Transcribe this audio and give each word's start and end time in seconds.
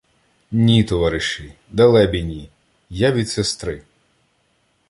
—Ні, 0.51 0.83
товариші! 0.83 1.53
Далебі 1.71 2.23
ні! 2.23 2.49
Я 2.89 3.11
від 3.11 3.29
сестри. 3.29 3.83